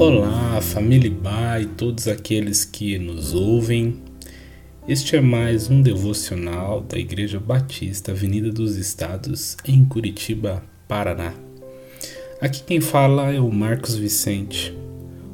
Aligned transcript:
Olá, 0.00 0.58
família 0.62 1.10
Ba 1.10 1.60
e 1.60 1.66
todos 1.66 2.08
aqueles 2.08 2.64
que 2.64 2.98
nos 2.98 3.34
ouvem. 3.34 4.00
Este 4.88 5.16
é 5.16 5.20
mais 5.20 5.68
um 5.68 5.82
devocional 5.82 6.80
da 6.80 6.98
Igreja 6.98 7.38
Batista 7.38 8.12
Avenida 8.12 8.50
dos 8.50 8.76
Estados, 8.76 9.58
em 9.62 9.84
Curitiba, 9.84 10.64
Paraná. 10.88 11.34
Aqui 12.40 12.62
quem 12.62 12.80
fala 12.80 13.30
é 13.30 13.38
o 13.38 13.52
Marcos 13.52 13.94
Vicente. 13.94 14.74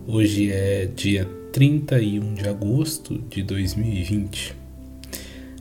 Hoje 0.04 0.50
é 0.50 0.86
dia 0.86 1.26
31 1.52 2.34
de 2.34 2.48
agosto 2.48 3.18
de 3.30 3.44
2020. 3.44 4.52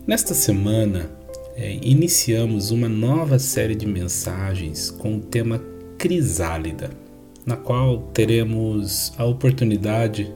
Nesta 0.07 0.33
semana, 0.33 1.11
é, 1.55 1.77
iniciamos 1.83 2.71
uma 2.71 2.89
nova 2.89 3.37
série 3.37 3.75
de 3.75 3.85
mensagens 3.85 4.89
com 4.89 5.17
o 5.17 5.21
tema 5.21 5.61
Crisálida 5.95 7.04
na 7.45 7.55
qual 7.55 7.99
teremos 8.13 9.13
a 9.17 9.25
oportunidade 9.25 10.33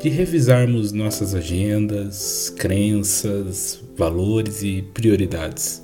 de 0.00 0.08
revisarmos 0.08 0.92
nossas 0.92 1.34
agendas, 1.34 2.52
crenças, 2.56 3.80
valores 3.96 4.62
e 4.62 4.82
prioridades. 4.94 5.82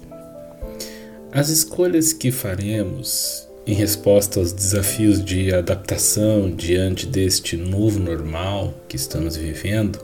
As 1.32 1.48
escolhas 1.48 2.12
que 2.12 2.30
faremos 2.30 3.48
em 3.66 3.74
resposta 3.74 4.38
aos 4.38 4.52
desafios 4.52 5.24
de 5.24 5.52
adaptação 5.52 6.50
diante 6.50 7.06
deste 7.06 7.56
novo 7.56 7.98
normal 7.98 8.74
que 8.88 8.96
estamos 8.96 9.36
vivendo 9.36 9.98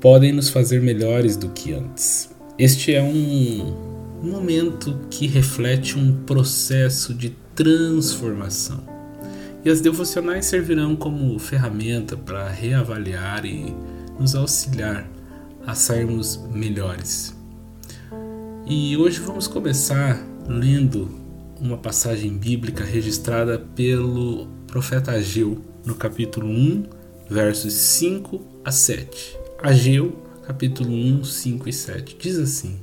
podem 0.00 0.32
nos 0.32 0.48
fazer 0.48 0.80
melhores 0.80 1.36
do 1.36 1.48
que 1.48 1.72
antes. 1.72 2.30
Este 2.58 2.94
é 2.94 3.02
um 3.02 3.74
momento 4.22 4.98
que 5.10 5.26
reflete 5.26 5.98
um 5.98 6.24
processo 6.24 7.12
de 7.12 7.30
transformação 7.54 8.92
e 9.64 9.70
as 9.70 9.80
devocionais 9.80 10.46
servirão 10.46 10.96
como 10.96 11.38
ferramenta 11.38 12.16
para 12.16 12.48
reavaliar 12.48 13.44
e 13.44 13.74
nos 14.18 14.34
auxiliar 14.34 15.08
a 15.66 15.74
sairmos 15.74 16.40
melhores. 16.52 17.34
E 18.66 18.96
hoje 18.96 19.20
vamos 19.20 19.46
começar 19.46 20.20
lendo 20.48 21.08
uma 21.60 21.76
passagem 21.76 22.36
bíblica 22.36 22.84
registrada 22.84 23.58
pelo 23.58 24.48
profeta 24.66 25.12
Ageu, 25.12 25.60
no 25.84 25.94
capítulo 25.94 26.48
1, 26.48 26.84
versos 27.30 27.72
5 27.72 28.40
a 28.64 28.72
7. 28.72 29.38
Ageu, 29.62 30.16
capítulo 30.44 30.92
1, 30.92 31.24
5 31.24 31.68
e 31.68 31.72
7. 31.72 32.16
Diz 32.18 32.38
assim: 32.38 32.80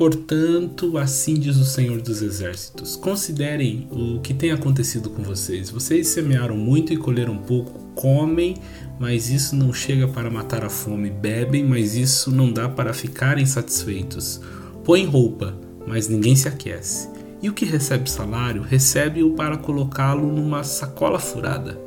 Portanto, 0.00 0.96
assim 0.96 1.34
diz 1.34 1.58
o 1.58 1.64
Senhor 1.66 2.00
dos 2.00 2.22
Exércitos: 2.22 2.96
considerem 2.96 3.86
o 3.90 4.18
que 4.20 4.32
tem 4.32 4.50
acontecido 4.50 5.10
com 5.10 5.22
vocês. 5.22 5.68
Vocês 5.68 6.08
semearam 6.08 6.56
muito 6.56 6.90
e 6.90 6.96
colheram 6.96 7.36
pouco, 7.36 7.78
comem, 7.94 8.56
mas 8.98 9.28
isso 9.28 9.54
não 9.54 9.74
chega 9.74 10.08
para 10.08 10.30
matar 10.30 10.64
a 10.64 10.70
fome, 10.70 11.10
bebem, 11.10 11.62
mas 11.62 11.96
isso 11.96 12.30
não 12.30 12.50
dá 12.50 12.66
para 12.66 12.94
ficarem 12.94 13.44
satisfeitos. 13.44 14.40
Põem 14.84 15.04
roupa, 15.04 15.54
mas 15.86 16.08
ninguém 16.08 16.34
se 16.34 16.48
aquece. 16.48 17.06
E 17.42 17.50
o 17.50 17.52
que 17.52 17.66
recebe 17.66 18.10
salário, 18.10 18.62
recebe-o 18.62 19.34
para 19.34 19.58
colocá-lo 19.58 20.32
numa 20.32 20.64
sacola 20.64 21.18
furada. 21.18 21.78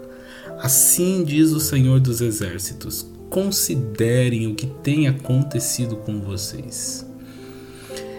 Assim 0.60 1.24
diz 1.24 1.50
o 1.50 1.60
Senhor 1.60 2.00
dos 2.00 2.22
Exércitos: 2.22 3.08
considerem 3.32 4.46
o 4.46 4.54
que 4.54 4.68
tem 4.68 5.08
acontecido 5.08 5.96
com 5.96 6.22
vocês. 6.22 7.12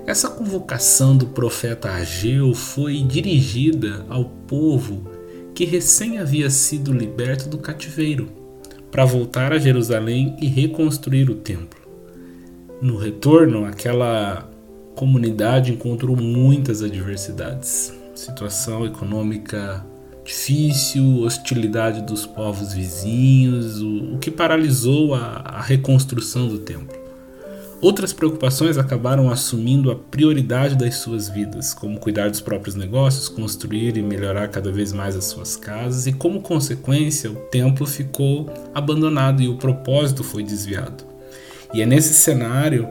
Essa 0.07 0.29
convocação 0.29 1.17
do 1.17 1.27
profeta 1.27 1.91
Ageu 1.91 2.55
foi 2.55 3.03
dirigida 3.03 4.05
ao 4.09 4.27
povo 4.27 5.11
que 5.55 5.65
recém 5.65 6.19
havia 6.19 6.51
sido 6.51 6.93
liberto 6.93 7.49
do 7.49 7.57
cativeiro, 7.57 8.29
para 8.91 9.05
voltar 9.05 9.53
a 9.53 9.59
Jerusalém 9.59 10.37
e 10.41 10.47
reconstruir 10.47 11.31
o 11.31 11.37
templo. 11.37 11.81
No 12.83 12.99
retorno, 12.99 13.65
aquela 13.65 14.51
comunidade 14.95 15.73
encontrou 15.73 16.15
muitas 16.15 16.83
adversidades. 16.83 17.93
Situação 18.15 18.85
econômica 18.85 19.85
difícil, 20.25 21.21
hostilidade 21.21 22.03
dos 22.03 22.27
povos 22.27 22.73
vizinhos, 22.73 23.81
o, 23.81 24.19
que 24.19 24.31
paralisou 24.31 25.15
a, 25.15 25.43
a 25.45 25.61
reconstrução 25.63 26.49
do 26.49 26.59
templo. 26.59 26.94
Outras 27.81 28.13
preocupações 28.13 28.79
acabaram 28.79 29.31
assumindo 29.31 29.91
a 29.91 29.95
prioridade 29.95 30.75
das 30.75 30.97
suas 30.97 31.29
vidas, 31.29 31.75
como 31.75 32.01
cuidar 32.01 32.31
dos 32.31 32.41
próprios 32.41 32.75
negócios, 32.75 33.29
construir 33.29 33.97
e 33.97 34.03
melhorar 34.03 34.49
cada 34.49 34.73
vez 34.73 34.93
mais 34.93 35.15
as 35.15 35.27
suas 35.27 35.57
casas, 35.57 36.07
e 36.07 36.13
como 36.13 36.41
consequência, 36.41 37.31
o 37.31 37.35
templo 37.35 37.87
ficou 37.87 38.49
abandonado 38.75 39.43
e 39.43 39.49
o 39.49 39.57
propósito 39.57 40.25
foi 40.25 40.43
desviado. 40.43 41.05
E 41.75 41.83
é 41.83 41.87
nesse 41.87 42.15
cenário 42.15 42.89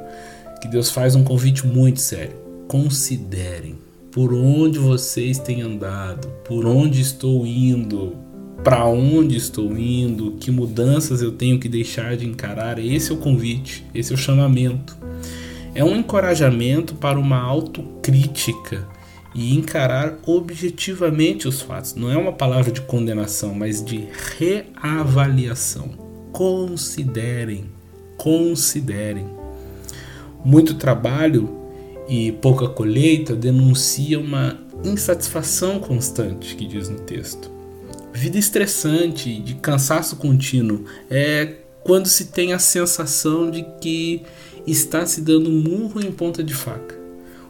que 0.61 0.67
Deus 0.67 0.91
faz 0.91 1.15
um 1.15 1.23
convite 1.23 1.65
muito 1.65 1.99
sério: 1.99 2.35
considerem 2.67 3.77
por 4.11 4.31
onde 4.31 4.77
vocês 4.77 5.39
têm 5.39 5.63
andado, 5.63 6.27
por 6.45 6.67
onde 6.67 7.01
estou 7.01 7.47
indo, 7.47 8.15
para 8.63 8.85
onde 8.85 9.35
estou 9.35 9.77
indo, 9.77 10.31
que 10.39 10.49
mudanças 10.49 11.21
eu 11.21 11.33
tenho 11.33 11.59
que 11.59 11.67
deixar 11.67 12.15
de 12.15 12.25
encarar. 12.25 12.79
Esse 12.79 13.11
é 13.11 13.13
o 13.13 13.17
convite, 13.17 13.85
esse 13.93 14.13
é 14.13 14.15
o 14.15 14.17
chamamento. 14.17 14.97
É 15.75 15.83
um 15.83 15.97
encorajamento 15.97 16.95
para 16.95 17.19
uma 17.19 17.37
autocrítica 17.37 18.87
e 19.35 19.53
encarar 19.53 20.17
objetivamente 20.25 21.45
os 21.45 21.61
fatos. 21.61 21.95
Não 21.95 22.09
é 22.09 22.15
uma 22.15 22.31
palavra 22.31 22.71
de 22.71 22.79
condenação, 22.81 23.53
mas 23.53 23.83
de 23.83 24.07
reavaliação. 24.37 25.89
Considerem, 26.31 27.65
considerem. 28.15 29.25
Muito 30.45 30.75
trabalho 30.75 31.49
e 32.07 32.31
pouca 32.31 32.69
colheita 32.69 33.35
denuncia 33.35 34.19
uma 34.19 34.57
insatisfação 34.85 35.79
constante, 35.79 36.55
que 36.55 36.65
diz 36.65 36.87
no 36.87 36.99
texto 36.99 37.53
vida 38.13 38.37
estressante, 38.37 39.39
de 39.39 39.55
cansaço 39.55 40.15
contínuo, 40.17 40.85
é 41.09 41.55
quando 41.83 42.07
se 42.07 42.25
tem 42.25 42.53
a 42.53 42.59
sensação 42.59 43.49
de 43.49 43.65
que 43.81 44.21
está 44.65 45.05
se 45.05 45.19
dando 45.19 45.49
murro 45.49 45.99
em 45.99 46.11
ponta 46.11 46.43
de 46.43 46.53
faca. 46.53 46.95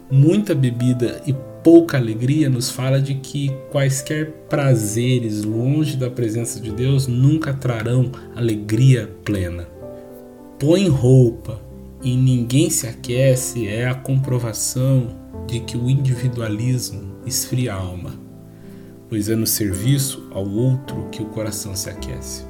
Muita 0.09 0.55
bebida 0.55 1.21
e 1.27 1.35
pouca 1.63 1.97
alegria 1.97 2.49
nos 2.49 2.69
fala 2.69 3.01
de 3.01 3.15
que 3.15 3.51
quaisquer 3.71 4.31
prazeres 4.49 5.43
longe 5.43 5.97
da 5.97 6.09
presença 6.09 6.59
de 6.59 6.71
Deus 6.71 7.07
nunca 7.07 7.53
trarão 7.53 8.11
alegria 8.35 9.11
plena. 9.23 9.67
Põe 10.59 10.87
roupa 10.87 11.61
e 12.01 12.15
ninguém 12.15 12.69
se 12.69 12.87
aquece 12.87 13.67
é 13.67 13.87
a 13.87 13.95
comprovação 13.95 15.15
de 15.47 15.59
que 15.59 15.77
o 15.77 15.89
individualismo 15.89 17.17
esfria 17.25 17.73
a 17.73 17.77
alma 17.77 18.22
pois 19.09 19.29
é 19.29 19.35
no 19.35 19.47
serviço 19.47 20.27
ao 20.31 20.47
outro 20.47 21.07
que 21.11 21.21
o 21.21 21.27
coração 21.27 21.75
se 21.75 21.89
aquece. 21.89 22.45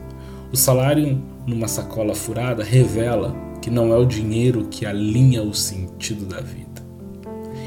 O 0.51 0.57
salário 0.57 1.21
numa 1.47 1.67
sacola 1.67 2.13
furada 2.13 2.63
revela 2.63 3.35
que 3.61 3.69
não 3.69 3.93
é 3.93 3.97
o 3.97 4.05
dinheiro 4.05 4.67
que 4.69 4.85
alinha 4.85 5.41
o 5.41 5.53
sentido 5.53 6.25
da 6.25 6.41
vida. 6.41 6.83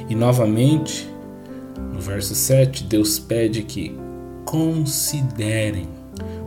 E 0.09 0.15
novamente, 0.15 1.09
no 1.93 2.01
verso 2.01 2.35
7, 2.35 2.85
Deus 2.85 3.19
pede 3.19 3.63
que 3.63 3.97
considerem, 4.45 5.89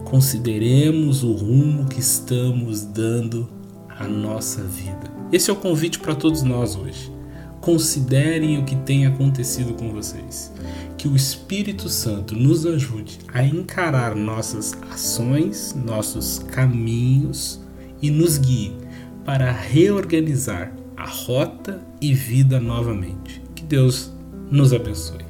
consideremos 0.05 1.23
o 1.23 1.33
rumo 1.33 1.85
que 1.85 1.99
estamos 1.99 2.83
dando 2.83 3.49
à 3.89 4.07
nossa 4.07 4.63
vida. 4.63 5.11
Esse 5.31 5.49
é 5.49 5.53
o 5.53 5.57
convite 5.57 5.99
para 5.99 6.16
todos 6.16 6.41
nós 6.41 6.75
hoje. 6.75 7.11
Considerem 7.69 8.57
o 8.57 8.66
que 8.66 8.75
tem 8.78 9.06
acontecido 9.06 9.75
com 9.75 9.91
vocês 9.91 10.52
que 10.97 11.07
o 11.07 11.16
Espírito 11.16 11.88
Santo 11.88 12.35
nos 12.35 12.66
ajude 12.66 13.20
a 13.32 13.43
encarar 13.43 14.16
nossas 14.16 14.76
ações, 14.91 15.76
nossos 15.76 16.40
caminhos 16.40 17.61
e 18.02 18.09
nos 18.09 18.40
guie 18.40 18.76
para 19.23 19.52
reorganizar 19.52 20.73
a 20.97 21.05
rota 21.05 21.79
e 22.02 22.11
vida 22.11 22.59
novamente. 22.59 23.40
Que 23.53 23.64
Deus 23.64 24.11
nos 24.49 24.73
abençoe. 24.73 25.28